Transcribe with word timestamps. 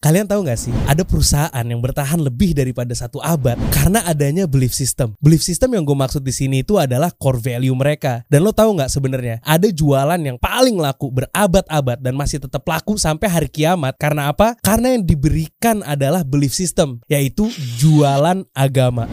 Kalian 0.00 0.24
tahu 0.24 0.48
nggak 0.48 0.56
sih, 0.56 0.72
ada 0.88 1.04
perusahaan 1.04 1.60
yang 1.60 1.76
bertahan 1.84 2.24
lebih 2.24 2.56
daripada 2.56 2.88
satu 2.96 3.20
abad 3.20 3.60
karena 3.68 4.00
adanya 4.08 4.48
belief 4.48 4.72
system. 4.72 5.12
Belief 5.20 5.44
system 5.44 5.76
yang 5.76 5.84
gue 5.84 5.92
maksud 5.92 6.24
di 6.24 6.32
sini 6.32 6.64
itu 6.64 6.80
adalah 6.80 7.12
core 7.12 7.36
value 7.36 7.76
mereka. 7.76 8.24
Dan 8.32 8.48
lo 8.48 8.56
tahu 8.56 8.80
nggak 8.80 8.88
sebenarnya, 8.88 9.44
ada 9.44 9.68
jualan 9.68 10.16
yang 10.16 10.40
paling 10.40 10.80
laku 10.80 11.12
berabad-abad 11.12 12.00
dan 12.00 12.16
masih 12.16 12.40
tetap 12.40 12.64
laku 12.64 12.96
sampai 12.96 13.28
hari 13.28 13.52
kiamat. 13.52 13.92
Karena 14.00 14.32
apa? 14.32 14.56
Karena 14.64 14.96
yang 14.96 15.04
diberikan 15.04 15.84
adalah 15.84 16.24
belief 16.24 16.56
system, 16.56 17.04
yaitu 17.04 17.52
jualan 17.76 18.48
agama. 18.56 19.04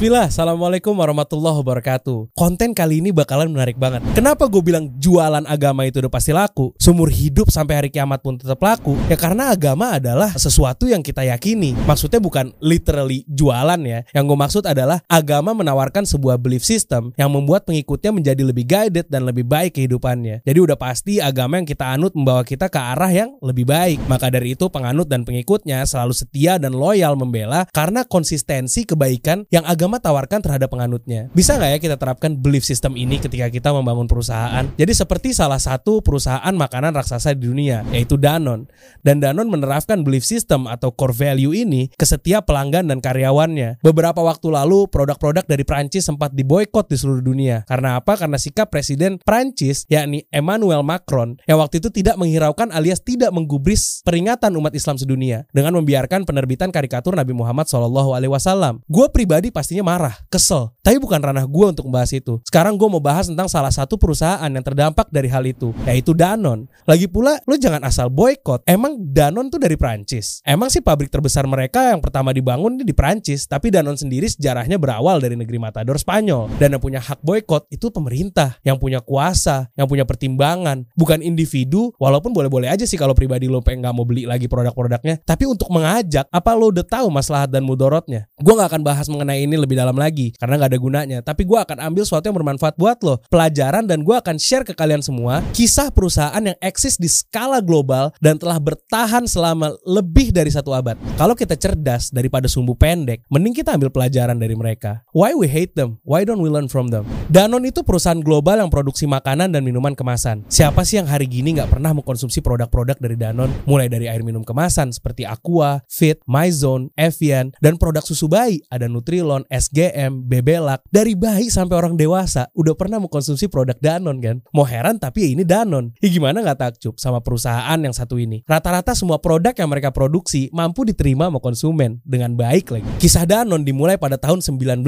Bismillah, 0.00 0.32
Assalamualaikum 0.32 0.96
warahmatullahi 0.96 1.60
wabarakatuh. 1.60 2.32
Konten 2.32 2.72
kali 2.72 3.04
ini 3.04 3.12
bakalan 3.12 3.52
menarik 3.52 3.76
banget. 3.76 4.00
Kenapa 4.16 4.48
gue 4.48 4.64
bilang 4.64 4.88
jualan 4.96 5.44
agama 5.44 5.84
itu 5.84 6.00
udah 6.00 6.08
pasti 6.08 6.32
laku? 6.32 6.72
Sumur 6.80 7.12
hidup 7.12 7.52
sampai 7.52 7.76
hari 7.76 7.90
kiamat 7.92 8.24
pun 8.24 8.40
tetap 8.40 8.56
laku. 8.64 8.96
Ya 9.12 9.20
karena 9.20 9.52
agama 9.52 9.92
adalah 9.92 10.32
sesuatu 10.40 10.88
yang 10.88 11.04
kita 11.04 11.28
yakini. 11.28 11.76
Maksudnya 11.84 12.16
bukan 12.16 12.48
literally 12.64 13.28
jualan 13.28 13.76
ya. 13.84 14.00
Yang 14.16 14.24
gue 14.24 14.38
maksud 14.40 14.64
adalah 14.64 15.04
agama 15.04 15.52
menawarkan 15.52 16.08
sebuah 16.08 16.40
belief 16.40 16.64
system 16.64 17.12
Yang 17.20 17.36
membuat 17.36 17.68
pengikutnya 17.68 18.08
menjadi 18.16 18.40
lebih 18.40 18.64
guided 18.64 19.04
dan 19.12 19.28
lebih 19.28 19.44
baik 19.44 19.76
kehidupannya. 19.76 20.40
Jadi 20.48 20.58
udah 20.64 20.80
pasti 20.80 21.20
agama 21.20 21.60
yang 21.60 21.68
kita 21.68 21.92
anut 21.92 22.16
membawa 22.16 22.40
kita 22.40 22.72
ke 22.72 22.80
arah 22.80 23.12
yang 23.12 23.36
lebih 23.44 23.68
baik. 23.68 24.00
Maka 24.08 24.32
dari 24.32 24.56
itu 24.56 24.64
penganut 24.72 25.12
dan 25.12 25.28
pengikutnya 25.28 25.84
selalu 25.84 26.16
setia 26.16 26.56
dan 26.56 26.72
loyal 26.72 27.20
membela 27.20 27.68
Karena 27.68 28.08
konsistensi 28.08 28.88
kebaikan 28.88 29.44
yang 29.52 29.68
agama 29.68 29.89
agama 29.90 29.98
tawarkan 30.06 30.38
terhadap 30.38 30.70
penganutnya. 30.70 31.26
Bisa 31.34 31.58
nggak 31.58 31.70
ya 31.74 31.78
kita 31.82 31.96
terapkan 31.98 32.38
belief 32.38 32.62
system 32.62 32.94
ini 32.94 33.18
ketika 33.18 33.50
kita 33.50 33.74
membangun 33.74 34.06
perusahaan? 34.06 34.62
Jadi 34.78 34.92
seperti 34.94 35.34
salah 35.34 35.58
satu 35.58 35.98
perusahaan 35.98 36.54
makanan 36.54 36.94
raksasa 36.94 37.34
di 37.34 37.50
dunia, 37.50 37.82
yaitu 37.90 38.14
Danone. 38.14 38.70
Dan 39.02 39.18
Danone 39.18 39.50
menerapkan 39.50 40.06
belief 40.06 40.22
system 40.22 40.70
atau 40.70 40.94
core 40.94 41.10
value 41.10 41.50
ini 41.50 41.90
ke 41.90 42.06
setiap 42.06 42.46
pelanggan 42.46 42.86
dan 42.86 43.02
karyawannya. 43.02 43.82
Beberapa 43.82 44.22
waktu 44.22 44.54
lalu, 44.54 44.86
produk-produk 44.86 45.42
dari 45.42 45.66
Prancis 45.66 46.06
sempat 46.06 46.30
diboykot 46.38 46.86
di 46.86 46.94
seluruh 46.94 47.26
dunia. 47.26 47.66
Karena 47.66 47.98
apa? 47.98 48.14
Karena 48.14 48.38
sikap 48.38 48.70
Presiden 48.70 49.18
Prancis, 49.18 49.90
yakni 49.90 50.22
Emmanuel 50.30 50.86
Macron, 50.86 51.34
yang 51.50 51.58
waktu 51.58 51.82
itu 51.82 51.90
tidak 51.90 52.14
menghiraukan 52.14 52.70
alias 52.70 53.02
tidak 53.02 53.34
menggubris 53.34 54.06
peringatan 54.06 54.54
umat 54.54 54.70
Islam 54.70 54.94
sedunia 54.94 55.50
dengan 55.50 55.74
membiarkan 55.82 56.22
penerbitan 56.22 56.70
karikatur 56.70 57.18
Nabi 57.18 57.34
Muhammad 57.34 57.66
SAW. 57.66 58.86
Gue 58.86 59.06
pribadi 59.10 59.48
pastinya 59.48 59.79
marah, 59.84 60.16
kesel. 60.32 60.72
Tapi 60.80 60.96
bukan 60.96 61.20
ranah 61.20 61.44
gue 61.44 61.66
untuk 61.68 61.86
membahas 61.86 62.16
itu. 62.16 62.40
Sekarang 62.46 62.74
gue 62.80 62.88
mau 62.88 63.02
bahas 63.02 63.28
tentang 63.28 63.46
salah 63.46 63.70
satu 63.70 64.00
perusahaan 64.00 64.48
yang 64.48 64.64
terdampak 64.64 65.12
dari 65.12 65.28
hal 65.28 65.44
itu, 65.44 65.76
yaitu 65.84 66.16
Danone. 66.16 66.66
Lagi 66.88 67.06
pula, 67.06 67.36
lo 67.44 67.54
jangan 67.54 67.84
asal 67.84 68.08
boykot. 68.08 68.64
Emang 68.64 68.96
Danone 68.98 69.52
tuh 69.52 69.60
dari 69.60 69.76
Prancis. 69.76 70.40
Emang 70.42 70.72
sih 70.72 70.80
pabrik 70.80 71.12
terbesar 71.12 71.44
mereka 71.44 71.92
yang 71.92 72.00
pertama 72.00 72.32
dibangun 72.34 72.80
di 72.80 72.96
Prancis, 72.96 73.44
tapi 73.44 73.68
Danone 73.68 74.00
sendiri 74.00 74.26
sejarahnya 74.26 74.80
berawal 74.80 75.20
dari 75.20 75.36
negeri 75.36 75.60
Matador 75.60 76.00
Spanyol. 76.00 76.50
Dan 76.56 76.74
yang 76.74 76.82
punya 76.82 76.98
hak 76.98 77.20
boykot 77.22 77.68
itu 77.70 77.92
pemerintah, 77.92 78.56
yang 78.64 78.80
punya 78.80 79.04
kuasa, 79.04 79.68
yang 79.76 79.86
punya 79.86 80.08
pertimbangan, 80.08 80.88
bukan 80.96 81.20
individu. 81.20 81.92
Walaupun 82.00 82.32
boleh-boleh 82.32 82.72
aja 82.72 82.88
sih 82.88 82.96
kalau 82.96 83.12
pribadi 83.12 83.46
lo 83.46 83.60
pengen 83.60 83.86
nggak 83.86 83.94
mau 83.94 84.08
beli 84.08 84.24
lagi 84.26 84.48
produk-produknya, 84.48 85.22
tapi 85.22 85.46
untuk 85.46 85.68
mengajak, 85.70 86.26
apa 86.32 86.50
lo 86.56 86.72
udah 86.74 86.82
tahu 86.82 87.12
masalah 87.12 87.46
dan 87.46 87.62
mudorotnya? 87.62 88.26
Gue 88.40 88.56
nggak 88.56 88.74
akan 88.74 88.82
bahas 88.82 89.06
mengenai 89.06 89.44
ini 89.44 89.54
lebih 89.60 89.69
lebih 89.70 89.78
dalam 89.78 89.94
lagi 89.94 90.34
karena 90.34 90.58
nggak 90.58 90.70
ada 90.74 90.80
gunanya. 90.82 91.18
Tapi 91.22 91.46
gue 91.46 91.54
akan 91.54 91.78
ambil 91.78 92.02
sesuatu 92.02 92.26
yang 92.26 92.34
bermanfaat 92.42 92.74
buat 92.74 92.98
lo, 93.06 93.22
pelajaran 93.30 93.86
dan 93.86 94.02
gue 94.02 94.18
akan 94.18 94.34
share 94.34 94.66
ke 94.66 94.74
kalian 94.74 94.98
semua 94.98 95.46
kisah 95.54 95.94
perusahaan 95.94 96.42
yang 96.42 96.58
eksis 96.58 96.98
di 96.98 97.06
skala 97.06 97.62
global 97.62 98.10
dan 98.18 98.34
telah 98.34 98.58
bertahan 98.58 99.30
selama 99.30 99.70
lebih 99.86 100.34
dari 100.34 100.50
satu 100.50 100.74
abad. 100.74 100.98
Kalau 101.14 101.38
kita 101.38 101.54
cerdas 101.54 102.10
daripada 102.10 102.50
sumbu 102.50 102.74
pendek, 102.74 103.22
mending 103.30 103.54
kita 103.54 103.78
ambil 103.78 103.94
pelajaran 103.94 104.34
dari 104.34 104.58
mereka. 104.58 105.06
Why 105.14 105.38
we 105.38 105.46
hate 105.46 105.78
them? 105.78 106.02
Why 106.02 106.26
don't 106.26 106.42
we 106.42 106.50
learn 106.50 106.66
from 106.66 106.90
them? 106.90 107.06
Danone 107.30 107.70
itu 107.70 107.86
perusahaan 107.86 108.18
global 108.18 108.58
yang 108.58 108.72
produksi 108.72 109.06
makanan 109.06 109.54
dan 109.54 109.62
minuman 109.62 109.94
kemasan. 109.94 110.42
Siapa 110.50 110.82
sih 110.82 110.98
yang 110.98 111.06
hari 111.06 111.28
gini 111.28 111.54
nggak 111.54 111.76
pernah 111.76 111.94
mengkonsumsi 111.94 112.40
produk-produk 112.40 112.98
dari 112.98 113.14
Danone? 113.14 113.52
Mulai 113.68 113.86
dari 113.92 114.08
air 114.08 114.24
minum 114.24 114.42
kemasan 114.42 114.90
seperti 114.90 115.28
Aqua, 115.28 115.84
Fit, 115.86 116.18
Myzone, 116.24 116.88
Evian, 116.96 117.52
dan 117.60 117.76
produk 117.76 118.02
susu 118.02 118.26
bayi. 118.26 118.64
Ada 118.72 118.88
Nutrilon, 118.88 119.44
SGM, 119.50 120.30
Bebelak, 120.30 120.86
dari 120.94 121.18
bayi 121.18 121.50
sampai 121.50 121.74
orang 121.74 121.98
dewasa 121.98 122.46
udah 122.54 122.78
pernah 122.78 123.02
mengkonsumsi 123.02 123.50
produk 123.50 123.74
Danon 123.82 124.22
kan. 124.22 124.38
Mau 124.54 124.62
heran 124.62 125.02
tapi 125.02 125.26
ya 125.26 125.28
ini 125.34 125.42
Danon. 125.42 125.90
Ya 125.98 126.06
gimana 126.06 126.38
nggak 126.38 126.58
takjub 126.62 126.94
sama 127.02 127.18
perusahaan 127.18 127.74
yang 127.82 127.90
satu 127.90 128.14
ini. 128.14 128.46
Rata-rata 128.46 128.94
semua 128.94 129.18
produk 129.18 129.50
yang 129.50 129.66
mereka 129.66 129.90
produksi 129.90 130.46
mampu 130.54 130.86
diterima 130.86 131.26
sama 131.26 131.42
konsumen 131.42 131.98
dengan 132.06 132.38
baik 132.38 132.70
lagi. 132.70 132.86
Kisah 133.02 133.26
Danon 133.26 133.66
dimulai 133.66 133.98
pada 133.98 134.14
tahun 134.22 134.38
1919 134.38 134.86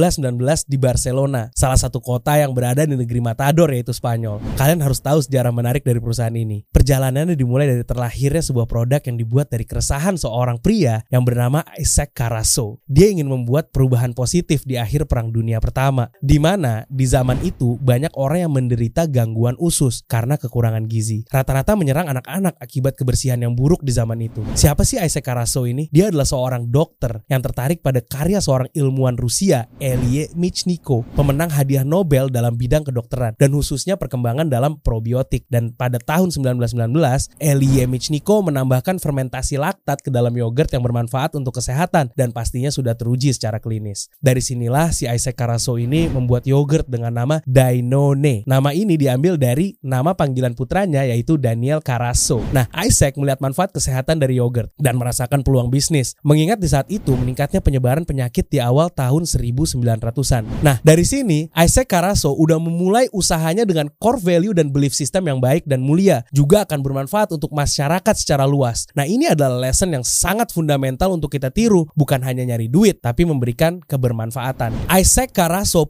di 0.70 0.78
Barcelona, 0.78 1.50
salah 1.58 1.76
satu 1.76 1.98
kota 1.98 2.38
yang 2.38 2.54
berada 2.54 2.86
di 2.86 2.94
negeri 2.94 3.18
Matador 3.18 3.66
yaitu 3.74 3.90
Spanyol. 3.90 4.38
Kalian 4.54 4.78
harus 4.78 5.02
tahu 5.02 5.18
sejarah 5.26 5.50
menarik 5.50 5.82
dari 5.82 5.98
perusahaan 5.98 6.30
ini. 6.30 6.62
Perjalanannya 6.70 7.34
dimulai 7.34 7.66
dari 7.66 7.82
terlahirnya 7.82 8.46
sebuah 8.46 8.70
produk 8.70 9.02
yang 9.02 9.18
dibuat 9.18 9.50
dari 9.50 9.66
keresahan 9.66 10.14
seorang 10.14 10.62
pria 10.62 11.02
yang 11.10 11.26
bernama 11.26 11.66
Isaac 11.74 12.14
Carasso. 12.14 12.78
Dia 12.86 13.10
ingin 13.10 13.26
membuat 13.26 13.74
perubahan 13.74 14.14
positif 14.14 14.51
di 14.60 14.76
akhir 14.76 15.08
Perang 15.08 15.32
Dunia 15.32 15.56
Pertama, 15.56 16.12
di 16.20 16.36
mana 16.36 16.84
di 16.92 17.08
zaman 17.08 17.40
itu 17.40 17.80
banyak 17.80 18.12
orang 18.20 18.44
yang 18.44 18.52
menderita 18.52 19.08
gangguan 19.08 19.56
usus 19.56 20.04
karena 20.04 20.36
kekurangan 20.36 20.84
gizi. 20.84 21.24
Rata-rata 21.32 21.72
menyerang 21.72 22.12
anak-anak 22.12 22.60
akibat 22.60 23.00
kebersihan 23.00 23.40
yang 23.40 23.56
buruk 23.56 23.80
di 23.80 23.96
zaman 23.96 24.20
itu. 24.20 24.44
Siapa 24.52 24.84
sih 24.84 25.00
Isaac 25.00 25.24
Karaso 25.24 25.64
ini? 25.64 25.88
Dia 25.88 26.12
adalah 26.12 26.28
seorang 26.28 26.68
dokter 26.68 27.24
yang 27.32 27.40
tertarik 27.40 27.80
pada 27.80 28.04
karya 28.04 28.44
seorang 28.44 28.68
ilmuwan 28.76 29.16
Rusia, 29.16 29.70
Elie 29.80 30.28
Michniko, 30.36 31.08
pemenang 31.16 31.48
hadiah 31.48 31.86
Nobel 31.86 32.28
dalam 32.28 32.60
bidang 32.60 32.84
kedokteran 32.84 33.38
dan 33.40 33.54
khususnya 33.54 33.96
perkembangan 33.96 34.50
dalam 34.52 34.76
probiotik. 34.82 35.48
Dan 35.48 35.72
pada 35.72 35.96
tahun 35.96 36.34
1919, 36.34 36.92
Elie 37.38 37.88
Michniko 37.88 38.42
menambahkan 38.42 38.98
fermentasi 38.98 39.56
laktat 39.56 40.02
ke 40.02 40.10
dalam 40.10 40.34
yogurt 40.34 40.74
yang 40.74 40.82
bermanfaat 40.82 41.38
untuk 41.38 41.62
kesehatan 41.62 42.10
dan 42.18 42.34
pastinya 42.34 42.68
sudah 42.68 42.98
teruji 42.98 43.30
secara 43.30 43.62
klinis. 43.62 44.10
Dari 44.18 44.41
di 44.42 44.58
sinilah 44.58 44.90
si 44.90 45.06
Isaac 45.06 45.38
Karaso 45.38 45.78
ini 45.78 46.10
membuat 46.10 46.42
yogurt 46.50 46.90
dengan 46.90 47.14
nama 47.14 47.38
Dainone. 47.46 48.42
Nama 48.42 48.70
ini 48.74 48.98
diambil 48.98 49.38
dari 49.38 49.78
nama 49.86 50.18
panggilan 50.18 50.58
putranya 50.58 51.06
yaitu 51.06 51.38
Daniel 51.38 51.78
Karaso. 51.78 52.42
Nah, 52.50 52.66
Isaac 52.82 53.14
melihat 53.14 53.38
manfaat 53.38 53.70
kesehatan 53.70 54.18
dari 54.18 54.42
yogurt 54.42 54.74
dan 54.82 54.98
merasakan 54.98 55.46
peluang 55.46 55.70
bisnis. 55.70 56.18
Mengingat 56.26 56.58
di 56.58 56.66
saat 56.66 56.90
itu 56.90 57.14
meningkatnya 57.14 57.62
penyebaran 57.62 58.02
penyakit 58.02 58.50
di 58.50 58.58
awal 58.58 58.90
tahun 58.90 59.30
1900-an. 59.30 60.42
Nah, 60.66 60.82
dari 60.82 61.06
sini 61.06 61.46
Isaac 61.54 61.86
Karaso 61.86 62.34
udah 62.34 62.58
memulai 62.58 63.06
usahanya 63.14 63.62
dengan 63.62 63.94
core 64.02 64.18
value 64.18 64.58
dan 64.58 64.74
belief 64.74 64.90
system 64.90 65.30
yang 65.30 65.38
baik 65.38 65.62
dan 65.70 65.86
mulia. 65.86 66.26
Juga 66.34 66.66
akan 66.66 66.82
bermanfaat 66.82 67.30
untuk 67.30 67.54
masyarakat 67.54 68.14
secara 68.18 68.42
luas. 68.42 68.90
Nah, 68.98 69.06
ini 69.06 69.30
adalah 69.30 69.70
lesson 69.70 69.94
yang 69.94 70.02
sangat 70.02 70.50
fundamental 70.50 71.14
untuk 71.14 71.30
kita 71.30 71.54
tiru. 71.54 71.86
Bukan 71.94 72.26
hanya 72.26 72.42
nyari 72.42 72.66
duit, 72.66 72.98
tapi 72.98 73.22
memberikan 73.22 73.78
kebermanfaatan 73.84 74.31
pemanfaatan. 74.32 74.72
Isaac 74.88 75.36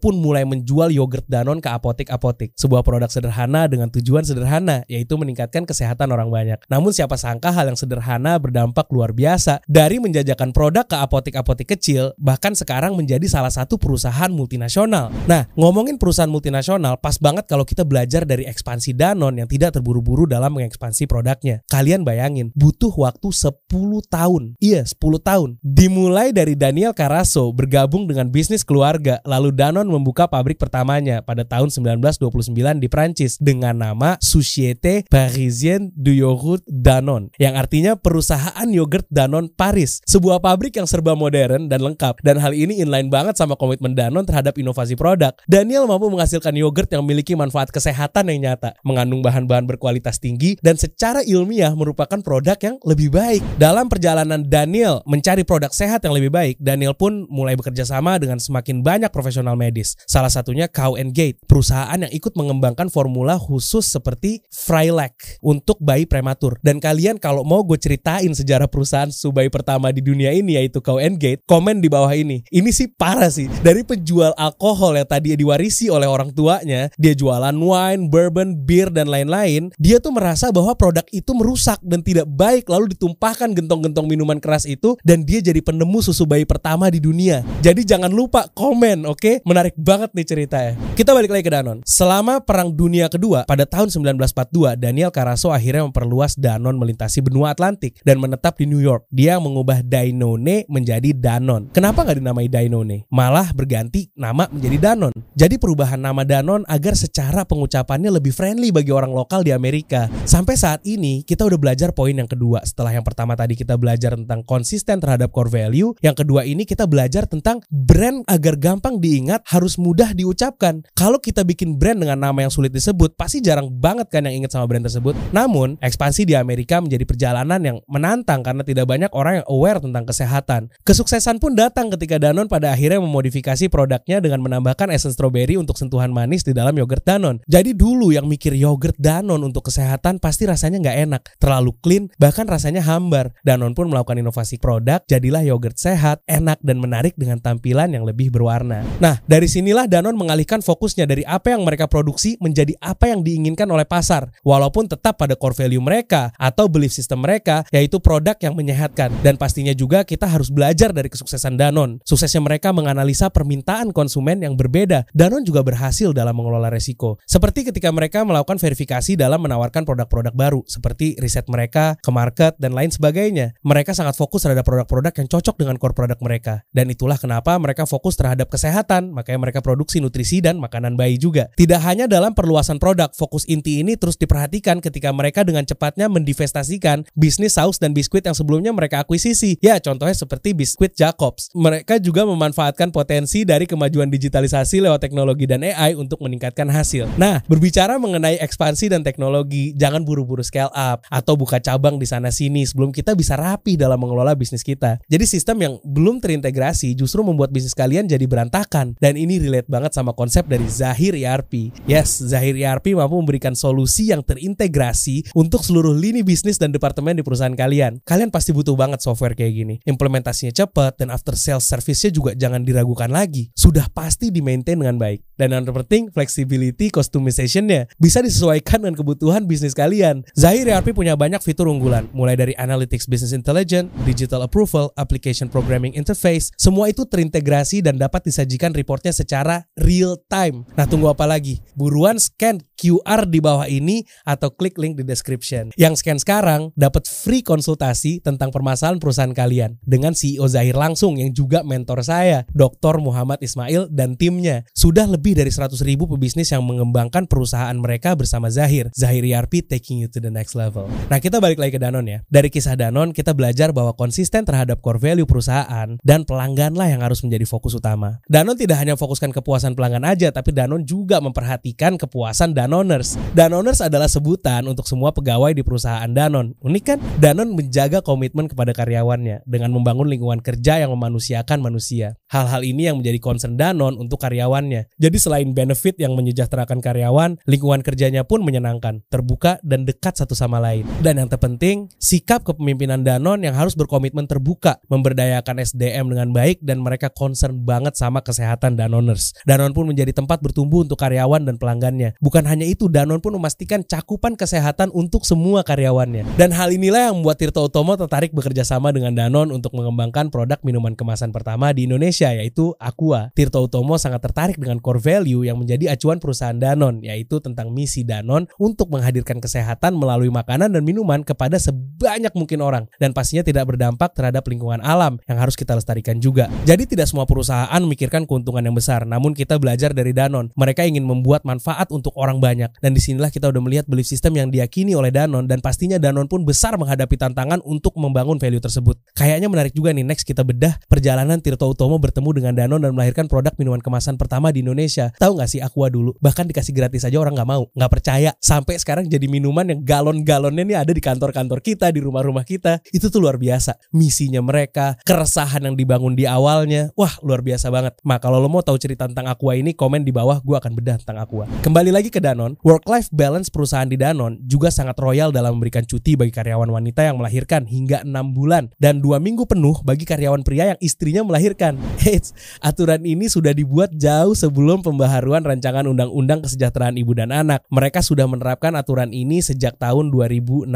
pun 0.03 0.19
mulai 0.19 0.43
menjual 0.43 0.91
yogurt 0.91 1.23
Danone 1.31 1.63
ke 1.63 1.71
apotik-apotik. 1.71 2.59
Sebuah 2.59 2.83
produk 2.83 3.07
sederhana 3.07 3.71
dengan 3.71 3.87
tujuan 3.95 4.27
sederhana, 4.27 4.83
yaitu 4.91 5.15
meningkatkan 5.15 5.63
kesehatan 5.63 6.11
orang 6.11 6.27
banyak. 6.27 6.59
Namun 6.67 6.91
siapa 6.91 7.15
sangka 7.15 7.55
hal 7.55 7.71
yang 7.71 7.79
sederhana 7.79 8.43
berdampak 8.43 8.91
luar 8.91 9.15
biasa. 9.15 9.63
Dari 9.71 10.03
menjajakan 10.03 10.51
produk 10.51 10.83
ke 10.83 10.97
apotik-apotik 10.99 11.79
kecil, 11.79 12.11
bahkan 12.19 12.59
sekarang 12.59 12.99
menjadi 12.99 13.25
salah 13.31 13.53
satu 13.55 13.79
perusahaan 13.79 14.33
multinasional. 14.33 15.15
Nah, 15.31 15.47
ngomongin 15.55 16.01
perusahaan 16.01 16.31
multinasional, 16.31 16.99
pas 16.99 17.15
banget 17.23 17.47
kalau 17.47 17.63
kita 17.63 17.87
belajar 17.87 18.27
dari 18.27 18.49
ekspansi 18.49 18.97
Danone 18.97 19.45
yang 19.45 19.49
tidak 19.49 19.79
terburu-buru 19.79 20.27
dalam 20.27 20.57
mengekspansi 20.59 21.07
produknya. 21.07 21.63
Kalian 21.69 22.03
bayangin, 22.03 22.51
butuh 22.57 22.91
waktu 22.97 23.29
10 23.31 24.01
tahun. 24.09 24.57
Iya, 24.59 24.83
10 24.89 25.21
tahun. 25.21 25.61
Dimulai 25.61 26.33
dari 26.33 26.57
Daniel 26.57 26.97
Carasso 26.97 27.53
bergabung 27.53 28.09
dengan 28.09 28.32
bisnis 28.33 28.65
keluarga, 28.65 29.21
lalu 29.29 29.53
Danone 29.53 29.93
membuka 29.93 30.25
pabrik 30.25 30.57
pertamanya 30.57 31.21
pada 31.21 31.45
tahun 31.45 31.69
1929 31.69 32.81
di 32.81 32.89
Prancis 32.89 33.37
dengan 33.37 33.77
nama 33.77 34.17
Société 34.25 35.05
Parisienne 35.13 35.93
du 35.93 36.17
Yogurt 36.17 36.65
Danone, 36.65 37.29
yang 37.37 37.61
artinya 37.61 37.93
perusahaan 37.93 38.65
yogurt 38.73 39.05
Danone 39.13 39.53
Paris, 39.53 40.01
sebuah 40.09 40.41
pabrik 40.41 40.81
yang 40.81 40.89
serba 40.89 41.13
modern 41.13 41.69
dan 41.69 41.85
lengkap. 41.85 42.25
Dan 42.25 42.41
hal 42.41 42.57
ini 42.57 42.81
inline 42.81 43.13
banget 43.13 43.37
sama 43.37 43.53
komitmen 43.61 43.93
Danone 43.93 44.25
terhadap 44.25 44.57
inovasi 44.57 44.97
produk. 44.97 45.37
Daniel 45.45 45.85
mampu 45.85 46.09
menghasilkan 46.09 46.57
yogurt 46.57 46.89
yang 46.89 47.05
memiliki 47.05 47.37
manfaat 47.37 47.69
kesehatan 47.69 48.33
yang 48.33 48.49
nyata, 48.49 48.73
mengandung 48.81 49.21
bahan-bahan 49.21 49.69
berkualitas 49.69 50.17
tinggi 50.17 50.57
dan 50.65 50.81
secara 50.81 51.21
ilmiah 51.21 51.77
merupakan 51.77 52.17
produk 52.25 52.57
yang 52.57 52.81
lebih 52.89 53.13
baik. 53.13 53.45
Dalam 53.61 53.93
perjalanan 53.93 54.41
Daniel 54.47 55.05
mencari 55.05 55.45
produk 55.45 55.69
sehat 55.75 56.01
yang 56.07 56.17
lebih 56.17 56.33
baik, 56.33 56.57
Daniel 56.57 56.97
pun 56.97 57.29
mulai 57.29 57.59
bekerja 57.59 57.85
sama 57.85 58.22
dengan 58.23 58.39
semakin 58.39 58.87
banyak 58.87 59.11
profesional 59.11 59.59
medis. 59.59 59.99
Salah 60.07 60.31
satunya 60.31 60.71
Cow 60.71 60.95
and 60.95 61.11
Gate, 61.11 61.43
perusahaan 61.45 61.99
yang 61.99 62.13
ikut 62.15 62.39
mengembangkan 62.39 62.87
formula 62.87 63.35
khusus 63.35 63.91
seperti 63.91 64.47
Frylak 64.49 65.43
untuk 65.43 65.83
bayi 65.83 66.07
prematur. 66.07 66.63
Dan 66.63 66.79
kalian 66.79 67.19
kalau 67.19 67.43
mau 67.43 67.67
gue 67.67 67.77
ceritain 67.77 68.31
sejarah 68.31 68.71
perusahaan 68.71 69.11
susu 69.11 69.35
bayi 69.35 69.51
pertama 69.51 69.91
di 69.91 69.99
dunia 69.99 70.31
ini 70.31 70.55
yaitu 70.55 70.79
Cow 70.79 71.03
and 71.03 71.19
Gate, 71.19 71.43
komen 71.51 71.83
di 71.83 71.91
bawah 71.91 72.15
ini. 72.15 72.47
Ini 72.55 72.71
sih 72.71 72.87
parah 72.87 73.29
sih. 73.29 73.51
Dari 73.67 73.83
penjual 73.83 74.31
alkohol 74.39 74.95
yang 74.95 75.09
tadi 75.11 75.35
diwarisi 75.35 75.91
oleh 75.91 76.07
orang 76.07 76.31
tuanya, 76.31 76.87
dia 76.95 77.17
jualan 77.19 77.57
wine, 77.59 78.07
bourbon, 78.07 78.55
bir 78.63 78.93
dan 78.95 79.11
lain-lain, 79.11 79.75
dia 79.81 79.99
tuh 79.99 80.15
merasa 80.15 80.55
bahwa 80.55 80.77
produk 80.79 81.03
itu 81.11 81.35
merusak 81.35 81.83
dan 81.83 82.05
tidak 82.05 82.29
baik 82.31 82.69
lalu 82.71 82.95
ditumpahkan 82.95 83.51
gentong-gentong 83.57 84.07
minuman 84.07 84.39
keras 84.39 84.69
itu 84.69 84.95
dan 85.03 85.27
dia 85.27 85.43
jadi 85.43 85.59
penemu 85.65 85.99
susu 86.05 86.29
bayi 86.29 86.47
pertama 86.47 86.93
di 86.93 87.03
dunia. 87.03 87.41
Jadi 87.65 87.83
jangan 87.83 88.12
lupa 88.13 88.47
komen, 88.53 89.09
oke? 89.09 89.19
Okay? 89.19 89.35
Menarik 89.49 89.73
banget 89.81 90.13
nih 90.13 90.27
ceritanya. 90.29 90.73
Kita 90.93 91.17
balik 91.17 91.33
lagi 91.33 91.49
ke 91.49 91.53
Danon. 91.53 91.81
Selama 91.89 92.45
Perang 92.45 92.69
Dunia 92.69 93.09
Kedua 93.09 93.49
pada 93.49 93.65
tahun 93.65 93.89
1942, 93.89 94.77
Daniel 94.77 95.09
Carasso 95.09 95.49
akhirnya 95.49 95.89
memperluas 95.89 96.37
Danon 96.37 96.77
melintasi 96.77 97.25
benua 97.25 97.57
Atlantik 97.57 98.05
dan 98.05 98.21
menetap 98.21 98.61
di 98.61 98.69
New 98.69 98.85
York. 98.85 99.09
Dia 99.09 99.41
mengubah 99.41 99.81
Danone 99.81 100.69
menjadi 100.69 101.17
Danon. 101.17 101.73
Kenapa 101.73 102.05
nggak 102.05 102.19
dinamai 102.19 102.51
Danone? 102.53 103.09
Malah 103.09 103.55
berganti 103.55 104.13
nama 104.13 104.51
menjadi 104.53 104.93
Danon. 104.93 105.13
Jadi 105.33 105.57
perubahan 105.57 106.03
nama 106.03 106.27
Danon 106.27 106.67
agar 106.69 106.93
secara 106.99 107.47
pengucapannya 107.47 108.13
lebih 108.13 108.35
friendly 108.35 108.69
bagi 108.69 108.93
orang 108.93 109.15
lokal 109.15 109.41
di 109.41 109.55
Amerika. 109.55 110.13
Sampai 110.29 110.59
saat 110.59 110.85
ini 110.85 111.25
kita 111.25 111.47
udah 111.47 111.57
belajar 111.57 111.95
poin 111.97 112.13
yang 112.13 112.29
kedua. 112.29 112.61
Setelah 112.67 112.93
yang 112.93 113.07
pertama 113.07 113.39
tadi 113.39 113.55
kita 113.57 113.79
belajar 113.79 114.19
tentang 114.19 114.45
konsisten 114.45 114.99
terhadap 114.99 115.31
core 115.31 115.49
value, 115.49 115.95
yang 116.03 116.19
kedua 116.19 116.43
ini 116.43 116.67
kita 116.67 116.85
belajar 116.85 117.25
tentang 117.25 117.63
brand 117.71 118.02
agar 118.27 118.59
gampang 118.59 118.99
diingat 118.99 119.47
harus 119.47 119.79
mudah 119.79 120.11
diucapkan. 120.11 120.83
Kalau 120.99 121.23
kita 121.23 121.47
bikin 121.47 121.79
brand 121.79 122.03
dengan 122.03 122.19
nama 122.19 122.43
yang 122.43 122.51
sulit 122.51 122.75
disebut, 122.75 123.15
pasti 123.15 123.39
jarang 123.39 123.71
banget 123.71 124.11
kan 124.11 124.27
yang 124.27 124.43
ingat 124.43 124.59
sama 124.59 124.67
brand 124.67 124.83
tersebut. 124.83 125.15
Namun, 125.31 125.79
ekspansi 125.79 126.27
di 126.27 126.35
Amerika 126.35 126.83
menjadi 126.83 127.07
perjalanan 127.07 127.61
yang 127.63 127.79
menantang 127.87 128.43
karena 128.43 128.67
tidak 128.67 128.91
banyak 128.91 129.11
orang 129.15 129.43
yang 129.43 129.47
aware 129.47 129.79
tentang 129.79 130.03
kesehatan. 130.03 130.75
Kesuksesan 130.83 131.39
pun 131.39 131.55
datang 131.55 131.93
ketika 131.95 132.19
Danone 132.19 132.51
pada 132.51 132.75
akhirnya 132.75 132.99
memodifikasi 132.99 133.71
produknya 133.71 134.19
dengan 134.19 134.43
menambahkan 134.43 134.91
essence 134.91 135.15
strawberry 135.15 135.55
untuk 135.55 135.79
sentuhan 135.79 136.11
manis 136.11 136.43
di 136.43 136.51
dalam 136.51 136.75
yogurt 136.75 137.07
Danone. 137.07 137.45
Jadi 137.47 137.77
dulu 137.77 138.11
yang 138.11 138.27
mikir 138.27 138.57
yogurt 138.57 138.97
Danone 138.99 139.45
untuk 139.47 139.71
kesehatan 139.71 140.19
pasti 140.19 140.49
rasanya 140.49 140.81
nggak 140.83 140.99
enak, 141.11 141.23
terlalu 141.39 141.77
clean, 141.85 142.11
bahkan 142.17 142.49
rasanya 142.49 142.83
hambar. 142.83 143.35
Danone 143.45 143.77
pun 143.77 143.87
melakukan 143.93 144.19
inovasi 144.19 144.57
produk, 144.59 145.05
jadilah 145.07 145.45
yogurt 145.45 145.77
sehat, 145.77 146.25
enak 146.27 146.59
dan 146.65 146.79
menarik 146.81 147.15
dengan 147.19 147.43
tampilan 147.43 147.82
yang 147.91 148.05
lebih 148.07 148.31
berwarna. 148.31 148.85
Nah, 149.03 149.19
dari 149.27 149.51
sinilah 149.51 149.91
Danone 149.91 150.15
mengalihkan 150.15 150.63
fokusnya 150.63 151.09
dari 151.09 151.27
apa 151.27 151.57
yang 151.57 151.67
mereka 151.67 151.89
produksi 151.89 152.39
menjadi 152.39 152.77
apa 152.79 153.11
yang 153.11 153.25
diinginkan 153.25 153.67
oleh 153.67 153.89
pasar, 153.89 154.29
walaupun 154.45 154.87
tetap 154.87 155.19
pada 155.19 155.35
core 155.35 155.67
value 155.67 155.83
mereka 155.83 156.31
atau 156.37 156.69
belief 156.69 156.93
system 156.93 157.25
mereka, 157.25 157.65
yaitu 157.73 157.99
produk 157.99 158.37
yang 158.39 158.53
menyehatkan. 158.53 159.09
Dan 159.25 159.41
pastinya 159.41 159.73
juga 159.73 160.05
kita 160.05 160.29
harus 160.29 160.53
belajar 160.53 160.93
dari 160.93 161.09
kesuksesan 161.09 161.57
Danone. 161.57 162.05
Suksesnya 162.05 162.45
mereka 162.45 162.77
menganalisa 162.77 163.33
permintaan 163.33 163.97
konsumen 163.97 164.45
yang 164.45 164.53
berbeda. 164.53 165.09
Danone 165.17 165.49
juga 165.49 165.65
berhasil 165.65 166.13
dalam 166.13 166.37
mengelola 166.37 166.69
resiko. 166.69 167.17
Seperti 167.25 167.73
ketika 167.73 167.89
mereka 167.89 168.21
melakukan 168.29 168.61
verifikasi 168.61 169.17
dalam 169.17 169.41
menawarkan 169.41 169.89
produk-produk 169.89 170.37
baru, 170.37 170.61
seperti 170.69 171.17
riset 171.17 171.49
mereka 171.49 171.97
ke 171.97 172.13
market 172.13 172.61
dan 172.61 172.77
lain 172.77 172.93
sebagainya. 172.93 173.57
Mereka 173.65 173.97
sangat 173.97 174.21
fokus 174.21 174.45
terhadap 174.45 174.69
produk-produk 174.69 175.17
yang 175.17 175.29
cocok 175.33 175.57
dengan 175.57 175.81
core 175.81 175.97
produk 175.97 176.21
mereka. 176.21 176.55
Dan 176.69 176.93
itulah 176.93 177.17
kenapa 177.17 177.57
mereka 177.57 177.72
fokus 177.89 178.21
terhadap 178.21 178.53
kesehatan, 178.53 179.17
makanya 179.17 179.41
mereka 179.49 179.65
produksi 179.65 180.05
nutrisi 180.05 180.45
dan 180.45 180.61
makanan 180.61 181.01
bayi 181.01 181.17
juga. 181.17 181.49
Tidak 181.57 181.81
hanya 181.81 182.05
dalam 182.05 182.37
perluasan 182.37 182.77
produk, 182.77 183.09
fokus 183.17 183.49
inti 183.49 183.81
ini 183.81 183.97
terus 183.97 184.21
diperhatikan 184.21 184.85
ketika 184.85 185.09
mereka 185.17 185.41
dengan 185.49 185.65
cepatnya 185.65 186.13
mendivestasikan 186.13 187.09
bisnis 187.17 187.57
saus 187.57 187.81
dan 187.81 187.97
biskuit 187.97 188.29
yang 188.29 188.37
sebelumnya 188.37 188.77
mereka 188.77 189.01
akuisisi. 189.07 189.57
Ya, 189.65 189.79
contohnya 189.79 190.13
seperti 190.13 190.53
biskuit 190.53 190.93
Jacobs. 190.93 191.49
Mereka 191.57 192.03
juga 192.03 192.29
memanfaatkan 192.29 192.93
potensi 192.93 193.49
dari 193.49 193.65
kemajuan 193.65 194.13
digitalisasi 194.13 194.85
lewat 194.85 195.01
teknologi 195.01 195.49
dan 195.49 195.63
AI 195.63 195.95
untuk 195.95 196.19
meningkatkan 196.21 196.67
hasil. 196.69 197.07
Nah, 197.17 197.41
berbicara 197.47 197.97
mengenai 198.03 198.43
ekspansi 198.43 198.91
dan 198.91 199.07
teknologi, 199.07 199.71
jangan 199.79 200.03
buru-buru 200.03 200.43
scale 200.43 200.75
up 200.75 201.07
atau 201.07 201.39
buka 201.39 201.63
cabang 201.63 202.03
di 202.03 202.05
sana 202.11 202.35
sini 202.35 202.67
sebelum 202.67 202.91
kita 202.91 203.15
bisa 203.15 203.39
rapi 203.39 203.79
dalam 203.79 204.03
mengelola 204.03 204.35
bisnis 204.35 204.67
kita. 204.67 204.99
Jadi 205.07 205.25
sistem 205.31 205.57
yang 205.63 205.75
belum 205.87 206.19
terintegrasi 206.19 206.99
justru 206.99 207.23
membuat 207.23 207.55
bisnis 207.55 207.62
kalian 207.71 208.11
jadi 208.11 208.27
berantakan. 208.27 208.99
Dan 208.99 209.15
ini 209.15 209.39
relate 209.39 209.71
banget 209.71 209.95
sama 209.95 210.11
konsep 210.11 210.43
dari 210.51 210.67
Zahir 210.67 211.15
ERP. 211.15 211.71
Yes, 211.87 212.19
Zahir 212.19 212.59
ERP 212.59 212.99
mampu 212.99 213.23
memberikan 213.23 213.55
solusi 213.55 214.11
yang 214.11 214.27
terintegrasi 214.27 215.31
untuk 215.39 215.63
seluruh 215.63 215.95
lini 215.95 216.27
bisnis 216.27 216.59
dan 216.59 216.75
departemen 216.75 217.15
di 217.15 217.23
perusahaan 217.23 217.55
kalian. 217.55 218.03
Kalian 218.03 218.35
pasti 218.35 218.51
butuh 218.51 218.75
banget 218.75 218.99
software 218.99 219.39
kayak 219.39 219.55
gini. 219.55 219.75
Implementasinya 219.87 220.51
cepat 220.51 220.99
dan 220.99 221.15
after 221.15 221.39
sales 221.39 221.63
service-nya 221.63 222.11
juga 222.11 222.35
jangan 222.35 222.67
diragukan 222.67 223.07
lagi. 223.07 223.55
Sudah 223.55 223.87
pasti 223.95 224.35
di-maintain 224.35 224.75
dengan 224.75 224.99
baik. 224.99 225.23
Dan 225.39 225.55
yang 225.55 225.67
terpenting, 225.69 226.09
flexibility 226.11 226.89
customization-nya 226.89 227.91
bisa 228.01 228.25
disesuaikan 228.25 228.83
dengan 228.83 228.97
kebutuhan 228.97 229.45
bisnis 229.45 229.77
kalian. 229.77 230.25
Zahir 230.33 230.71
ERP 230.71 230.97
punya 230.97 231.13
banyak 231.19 231.45
fitur 231.45 231.69
unggulan, 231.69 232.09
mulai 232.17 232.39
dari 232.39 232.57
Analytics 232.57 233.11
Business 233.11 233.35
Intelligence, 233.37 233.93
Digital 234.09 234.47
Approval, 234.47 234.95
Application 234.97 235.53
Programming 235.53 235.93
Interface, 235.93 236.55
semua 236.57 236.89
itu 236.89 237.05
terintegrasi 237.05 237.52
dan 237.85 238.01
dapat 238.01 238.25
disajikan 238.25 238.73
reportnya 238.73 239.13
secara 239.13 239.69
real 239.77 240.17
time. 240.33 240.65
Nah 240.73 240.89
tunggu 240.89 241.13
apa 241.13 241.29
lagi? 241.29 241.61
Buruan 241.77 242.17
scan 242.17 242.65
QR 242.83 243.29
di 243.31 243.39
bawah 243.39 243.69
ini 243.71 244.03
atau 244.27 244.51
klik 244.51 244.75
link 244.81 244.99
di 244.99 245.05
description. 245.07 245.71
Yang 245.79 246.03
scan 246.03 246.19
sekarang 246.19 246.63
dapat 246.75 247.07
free 247.07 247.45
konsultasi 247.45 248.19
tentang 248.19 248.51
permasalahan 248.51 248.99
perusahaan 248.99 249.31
kalian 249.31 249.79
dengan 249.85 250.17
CEO 250.17 250.51
Zahir 250.51 250.75
langsung 250.75 251.15
yang 251.21 251.31
juga 251.31 251.63
mentor 251.63 252.03
saya, 252.03 252.43
Dr. 252.51 252.99
Muhammad 252.99 253.39
Ismail 253.39 253.87
dan 253.93 254.19
timnya. 254.19 254.67
Sudah 254.75 255.07
lebih 255.07 255.39
dari 255.39 255.53
100 255.55 255.79
ribu 255.87 256.11
pebisnis 256.11 256.51
yang 256.51 256.67
mengembangkan 256.67 257.31
perusahaan 257.31 257.77
mereka 257.79 258.19
bersama 258.19 258.51
Zahir. 258.51 258.91
Zahir 258.97 259.23
ERP 259.23 259.63
taking 259.63 260.03
you 260.03 260.09
to 260.11 260.19
the 260.19 260.33
next 260.33 260.59
level. 260.59 260.91
Nah 261.07 261.23
kita 261.23 261.39
balik 261.39 261.63
lagi 261.63 261.77
ke 261.77 261.81
Danon 261.81 262.09
ya. 262.09 262.25
Dari 262.27 262.51
kisah 262.51 262.75
Danon 262.75 263.15
kita 263.15 263.31
belajar 263.37 263.71
bahwa 263.71 263.95
konsisten 263.95 264.43
terhadap 264.43 264.83
core 264.83 264.99
value 264.99 265.29
perusahaan 265.29 265.95
dan 266.03 266.27
pelangganlah 266.27 266.91
yang 266.91 267.05
harus 267.05 267.23
menjadi 267.23 267.42
fokus 267.45 267.77
utama. 267.77 268.23
Danon 268.27 268.55
tidak 268.57 268.81
hanya 268.81 268.95
fokuskan 268.95 269.31
kepuasan 269.35 269.75
pelanggan 269.75 270.07
aja, 270.07 270.31
tapi 270.31 270.55
Danon 270.55 270.83
juga 270.87 271.19
memperhatikan 271.21 271.97
kepuasan 272.01 272.55
Danoners. 272.57 273.17
Danoners 273.37 273.85
adalah 273.85 274.09
sebutan 274.09 274.67
untuk 274.69 274.85
semua 274.89 275.13
pegawai 275.15 275.53
di 275.53 275.63
perusahaan 275.65 276.09
Danon. 276.09 276.55
Unik 276.63 276.85
kan? 276.85 276.99
Danon 277.19 277.55
menjaga 277.55 278.01
komitmen 278.05 278.47
kepada 278.51 278.75
karyawannya 278.75 279.47
dengan 279.47 279.71
membangun 279.73 280.09
lingkungan 280.09 280.41
kerja 280.41 280.83
yang 280.83 280.91
memanusiakan 280.95 281.63
manusia. 281.63 282.19
Hal-hal 282.29 282.65
ini 282.65 282.89
yang 282.91 283.01
menjadi 283.01 283.19
concern 283.23 283.55
Danon 283.57 283.97
untuk 283.97 284.21
karyawannya. 284.21 284.93
Jadi 284.97 285.17
selain 285.17 285.53
benefit 285.53 285.97
yang 286.01 286.17
menyejahterakan 286.19 286.81
karyawan, 286.81 287.41
lingkungan 287.47 287.81
kerjanya 287.85 288.25
pun 288.25 288.45
menyenangkan, 288.45 289.05
terbuka 289.09 289.63
dan 289.65 289.85
dekat 289.85 290.17
satu 290.19 290.33
sama 290.37 290.59
lain. 290.59 290.85
Dan 291.01 291.21
yang 291.21 291.29
terpenting, 291.29 291.93
sikap 291.97 292.43
kepemimpinan 292.43 293.05
Danon 293.07 293.43
yang 293.43 293.55
harus 293.55 293.77
berkomitmen 293.79 294.27
terbuka, 294.27 294.83
memberdayakan 294.89 295.63
SDM 295.63 296.13
dengan 296.13 296.31
baik 296.33 296.61
dan 296.63 296.81
mereka 296.83 297.13
concern 297.33 297.65
banget 297.65 297.97
sama 297.97 298.21
kesehatan 298.21 298.77
Danoners. 298.77 299.33
Danon 299.49 299.73
pun 299.73 299.89
menjadi 299.89 300.13
tempat 300.13 300.45
bertumbuh 300.45 300.85
untuk 300.85 301.01
karyawan 301.01 301.49
dan 301.49 301.57
pelanggannya. 301.57 302.13
Bukan 302.21 302.45
hanya 302.45 302.69
itu, 302.69 302.93
Danon 302.93 303.25
pun 303.25 303.33
memastikan 303.41 303.81
cakupan 303.81 304.37
kesehatan 304.37 304.93
untuk 304.93 305.25
semua 305.25 305.65
karyawannya. 305.65 306.37
Dan 306.37 306.53
hal 306.53 306.77
inilah 306.77 307.09
yang 307.09 307.25
membuat 307.25 307.41
Tirto 307.41 307.65
Utomo 307.65 307.97
tertarik 307.97 308.37
bekerja 308.37 308.69
sama 308.69 308.93
dengan 308.93 309.17
Danon 309.17 309.49
untuk 309.49 309.73
mengembangkan 309.73 310.29
produk 310.29 310.61
minuman 310.61 310.93
kemasan 310.93 311.33
pertama 311.33 311.73
di 311.73 311.89
Indonesia 311.89 312.29
yaitu 312.29 312.77
Aqua. 312.77 313.33
Tirto 313.33 313.65
Utomo 313.65 313.97
sangat 313.97 314.21
tertarik 314.21 314.61
dengan 314.61 314.77
core 314.77 315.01
value 315.01 315.49
yang 315.49 315.57
menjadi 315.57 315.97
acuan 315.97 316.21
perusahaan 316.21 316.61
Danon 316.61 317.01
yaitu 317.01 317.41
tentang 317.41 317.73
misi 317.73 318.05
Danon 318.05 318.45
untuk 318.61 318.93
menghadirkan 318.93 319.41
kesehatan 319.41 319.97
melalui 319.97 320.29
makanan 320.29 320.69
dan 320.69 320.85
minuman 320.85 321.25
kepada 321.25 321.57
sebanyak 321.57 322.37
mungkin 322.37 322.61
orang 322.61 322.85
dan 323.01 323.17
pastinya 323.17 323.41
tidak 323.41 323.73
berdampak 323.73 324.13
terhadap 324.13 324.45
lingkungan 324.45 324.85
alam 324.85 325.17
yang 325.25 325.41
harus 325.41 325.57
kita 325.57 325.73
lestarikan 325.73 326.21
juga. 326.21 326.53
Jadi 326.69 326.85
tidak 326.85 327.09
semua 327.09 327.22
perusahaan 327.29 327.81
memikirkan 327.83 328.25
keuntungan 328.29 328.63
yang 328.63 328.77
besar, 328.77 329.05
namun 329.05 329.33
kita 329.33 329.59
belajar 329.59 329.93
dari 329.93 330.13
Danon. 330.15 330.53
Mereka 330.55 330.87
ingin 330.87 331.05
membuat 331.07 331.43
manfaat 331.43 331.91
untuk 331.91 332.15
orang 332.19 332.39
banyak 332.39 332.71
dan 332.81 332.91
di 332.93 333.01
sinilah 333.01 333.31
kita 333.31 333.51
udah 333.51 333.63
melihat 333.63 333.85
belief 333.89 334.09
system 334.09 334.39
yang 334.39 334.49
diyakini 334.49 334.97
oleh 334.97 335.11
Danon 335.13 335.47
dan 335.47 335.61
pastinya 335.61 336.01
Danon 336.01 336.27
pun 336.27 336.47
besar 336.47 336.75
menghadapi 336.81 337.19
tantangan 337.19 337.61
untuk 337.63 337.95
membangun 337.99 338.41
value 338.41 338.63
tersebut. 338.63 338.99
Kayaknya 339.13 339.49
menarik 339.53 339.73
juga 339.77 339.93
nih 339.93 340.07
next 340.07 340.25
kita 340.25 340.43
bedah 340.43 340.79
perjalanan 340.89 341.39
Tirto 341.43 341.69
Utomo 341.69 342.01
bertemu 342.01 342.31
dengan 342.33 342.53
Danon 342.57 342.81
dan 342.81 342.97
melahirkan 342.97 343.29
produk 343.29 343.53
minuman 343.61 343.83
kemasan 343.85 344.17
pertama 344.17 344.49
di 344.55 344.65
Indonesia. 344.65 345.13
Tahu 345.19 345.37
nggak 345.37 345.51
sih 345.51 345.61
Aqua 345.61 345.93
dulu? 345.93 346.17
Bahkan 346.19 346.49
dikasih 346.49 346.73
gratis 346.73 347.05
aja 347.05 347.19
orang 347.21 347.37
nggak 347.37 347.49
mau, 347.49 347.69
nggak 347.73 347.91
percaya. 347.93 348.31
Sampai 348.41 348.81
sekarang 348.81 349.07
jadi 349.07 349.29
minuman 349.29 349.69
yang 349.69 349.81
galon-galonnya 349.85 350.65
nih 350.65 350.79
ada 350.81 350.93
di 350.95 351.03
kantor-kantor 351.03 351.61
kita, 351.61 351.93
di 351.93 352.01
rumah-rumah 352.01 352.49
kita. 352.49 352.81
Itu 352.89 353.13
tuh 353.13 353.21
luar 353.21 353.37
biasa. 353.37 353.77
Misinya 353.93 354.41
mereka, 354.41 354.97
keresahan 355.05 355.69
yang 355.69 355.77
dibangun 355.77 356.17
di 356.17 356.25
awalnya. 356.25 356.89
Wah, 356.97 357.12
wah 357.13 357.21
luar 357.21 357.41
biasa 357.45 357.69
banget. 357.69 357.93
Ma 358.01 358.17
kalau 358.17 358.41
lo 358.41 358.49
mau 358.49 358.65
tahu 358.65 358.81
cerita 358.81 359.05
tentang 359.05 359.29
Aqua 359.29 359.53
ini 359.53 359.77
komen 359.77 360.01
di 360.01 360.13
bawah 360.15 360.41
gue 360.41 360.57
akan 360.57 360.73
bedah 360.73 360.97
tentang 361.05 361.21
Aqua. 361.21 361.45
Kembali 361.61 361.93
lagi 361.93 362.09
ke 362.09 362.23
Danon, 362.23 362.57
work 362.65 362.89
life 362.89 363.13
balance 363.13 363.53
perusahaan 363.53 363.85
di 363.85 364.01
Danon 364.01 364.41
juga 364.49 364.73
sangat 364.73 364.97
royal 364.97 365.29
dalam 365.29 365.61
memberikan 365.61 365.85
cuti 365.85 366.17
bagi 366.17 366.33
karyawan 366.33 366.73
wanita 366.73 367.05
yang 367.05 367.21
melahirkan 367.21 367.69
hingga 367.69 368.07
enam 368.07 368.33
bulan 368.33 368.73
dan 368.81 369.05
dua 369.05 369.21
minggu 369.21 369.45
penuh 369.45 369.77
bagi 369.85 370.09
karyawan 370.09 370.41
pria 370.41 370.73
yang 370.73 370.81
istrinya 370.81 371.21
melahirkan. 371.27 371.77
Hits, 372.05 372.33
aturan 372.65 373.05
ini 373.05 373.29
sudah 373.29 373.53
dibuat 373.53 373.93
jauh 373.93 374.33
sebelum 374.33 374.81
pembaharuan 374.81 375.45
rancangan 375.45 375.85
undang-undang 375.85 376.41
kesejahteraan 376.47 376.97
ibu 376.97 377.13
dan 377.13 377.35
anak. 377.35 377.67
Mereka 377.69 378.01
sudah 378.01 378.25
menerapkan 378.25 378.73
aturan 378.79 379.13
ini 379.13 379.45
sejak 379.45 379.77
tahun 379.77 380.09
2016 380.09 380.71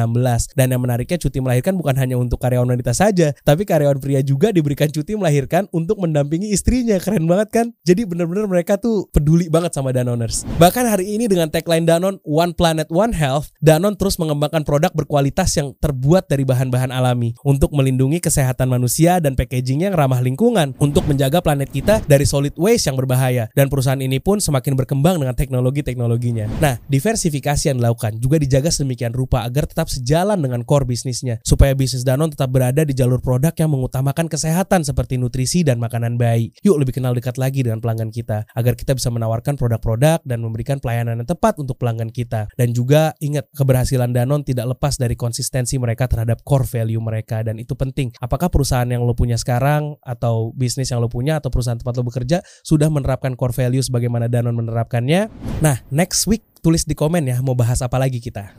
dan 0.52 0.66
yang 0.74 0.82
menariknya 0.82 1.16
cuti 1.16 1.38
melahirkan 1.40 1.78
bukan 1.78 1.96
hanya 1.96 2.20
untuk 2.20 2.42
karyawan 2.42 2.68
wanita 2.76 2.92
saja, 2.92 3.32
tapi 3.46 3.64
karyawan 3.64 3.98
pria 4.02 4.20
juga 4.20 4.50
diberikan 4.50 4.90
cuti 4.90 5.14
melahirkan 5.14 5.70
untuk 5.70 6.02
mendampingi 6.16 6.48
istrinya. 6.48 6.96
Keren 6.96 7.28
banget 7.28 7.48
kan? 7.52 7.66
Jadi 7.84 8.08
benar-benar 8.08 8.48
mereka 8.48 8.80
tuh 8.80 9.04
peduli 9.12 9.52
banget 9.52 9.76
sama 9.76 9.92
Danoners. 9.92 10.48
Bahkan 10.56 10.88
hari 10.88 11.12
ini 11.12 11.28
dengan 11.28 11.52
tagline 11.52 11.84
Danon 11.84 12.16
One 12.24 12.56
Planet 12.56 12.88
One 12.88 13.12
Health, 13.12 13.52
Danon 13.60 14.00
terus 14.00 14.16
mengembangkan 14.16 14.64
produk 14.64 14.88
berkualitas 14.96 15.52
yang 15.60 15.76
terbuat 15.76 16.32
dari 16.32 16.48
bahan-bahan 16.48 16.88
alami 16.88 17.36
untuk 17.44 17.76
melindungi 17.76 18.24
kesehatan 18.24 18.72
manusia 18.72 19.20
dan 19.20 19.36
packaging 19.36 19.84
yang 19.84 19.92
ramah 19.92 20.24
lingkungan 20.24 20.72
untuk 20.80 21.04
menjaga 21.04 21.44
planet 21.44 21.68
kita 21.68 22.00
dari 22.08 22.24
solid 22.24 22.56
waste 22.56 22.88
yang 22.88 22.96
berbahaya. 22.96 23.52
Dan 23.52 23.68
perusahaan 23.68 24.00
ini 24.00 24.16
pun 24.16 24.40
semakin 24.40 24.72
berkembang 24.72 25.20
dengan 25.20 25.36
teknologi-teknologinya. 25.36 26.48
Nah, 26.64 26.80
diversifikasi 26.88 27.68
yang 27.68 27.76
dilakukan 27.82 28.16
juga 28.22 28.40
dijaga 28.40 28.72
sedemikian 28.72 29.12
rupa 29.12 29.44
agar 29.44 29.68
tetap 29.68 29.92
sejalan 29.92 30.40
dengan 30.40 30.64
core 30.64 30.88
bisnisnya 30.88 31.44
supaya 31.44 31.76
bisnis 31.76 32.06
Danon 32.06 32.30
tetap 32.30 32.48
berada 32.54 32.86
di 32.86 32.94
jalur 32.94 33.18
produk 33.18 33.50
yang 33.58 33.74
mengutamakan 33.74 34.30
kesehatan 34.30 34.86
seperti 34.86 35.18
nutrisi 35.18 35.66
dan 35.66 35.82
makanan 35.82 36.05
bayi. 36.14 36.54
Yuk 36.62 36.78
lebih 36.78 36.94
kenal 36.94 37.10
dekat 37.10 37.34
lagi 37.42 37.66
dengan 37.66 37.82
pelanggan 37.82 38.14
kita 38.14 38.46
agar 38.54 38.78
kita 38.78 38.94
bisa 38.94 39.10
menawarkan 39.10 39.58
produk-produk 39.58 40.22
dan 40.22 40.38
memberikan 40.38 40.78
pelayanan 40.78 41.18
yang 41.18 41.26
tepat 41.26 41.58
untuk 41.58 41.74
pelanggan 41.82 42.14
kita. 42.14 42.46
Dan 42.54 42.70
juga 42.70 43.18
ingat 43.18 43.50
keberhasilan 43.50 44.14
Danon 44.14 44.46
tidak 44.46 44.78
lepas 44.78 44.94
dari 44.94 45.18
konsistensi 45.18 45.74
mereka 45.82 46.06
terhadap 46.06 46.46
core 46.46 46.70
value 46.70 47.02
mereka 47.02 47.42
dan 47.42 47.58
itu 47.58 47.74
penting. 47.74 48.14
Apakah 48.22 48.46
perusahaan 48.46 48.86
yang 48.86 49.02
lo 49.02 49.18
punya 49.18 49.34
sekarang 49.34 49.98
atau 50.06 50.54
bisnis 50.54 50.94
yang 50.94 51.02
lo 51.02 51.10
punya 51.10 51.42
atau 51.42 51.50
perusahaan 51.50 51.76
tempat 51.76 51.98
lo 51.98 52.06
bekerja 52.06 52.46
sudah 52.62 52.86
menerapkan 52.86 53.34
core 53.34 53.52
value 53.52 53.82
sebagaimana 53.82 54.30
Danon 54.30 54.54
menerapkannya? 54.54 55.26
Nah, 55.58 55.82
next 55.90 56.30
week 56.30 56.46
tulis 56.62 56.86
di 56.86 56.94
komen 56.94 57.26
ya 57.26 57.42
mau 57.42 57.58
bahas 57.58 57.82
apa 57.82 57.98
lagi 57.98 58.22
kita. 58.22 58.54